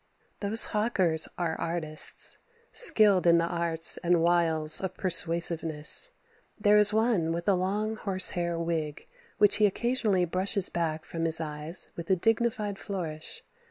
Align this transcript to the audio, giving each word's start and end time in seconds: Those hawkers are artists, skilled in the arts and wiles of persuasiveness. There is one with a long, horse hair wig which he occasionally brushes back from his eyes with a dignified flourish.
Those 0.39 0.65
hawkers 0.73 1.27
are 1.37 1.55
artists, 1.61 2.39
skilled 2.71 3.27
in 3.27 3.37
the 3.37 3.45
arts 3.45 3.97
and 3.97 4.19
wiles 4.19 4.81
of 4.81 4.95
persuasiveness. 4.95 6.13
There 6.59 6.79
is 6.79 6.91
one 6.91 7.31
with 7.31 7.47
a 7.47 7.53
long, 7.53 7.97
horse 7.97 8.31
hair 8.31 8.57
wig 8.57 9.05
which 9.37 9.57
he 9.57 9.67
occasionally 9.67 10.25
brushes 10.25 10.69
back 10.69 11.05
from 11.05 11.25
his 11.25 11.39
eyes 11.39 11.89
with 11.95 12.09
a 12.09 12.15
dignified 12.15 12.79
flourish. 12.79 13.43